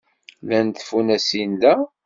[0.43, 1.73] Llant tfunasin da.